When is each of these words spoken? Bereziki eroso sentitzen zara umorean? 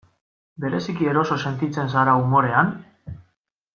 Bereziki 0.63 1.09
eroso 1.11 1.37
sentitzen 1.49 1.93
zara 1.97 2.17
umorean? 2.23 2.73